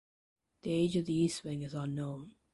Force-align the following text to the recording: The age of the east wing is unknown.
The 0.63 0.71
age 0.71 0.95
of 0.97 1.05
the 1.05 1.13
east 1.13 1.43
wing 1.43 1.61
is 1.61 1.75
unknown. 1.75 2.31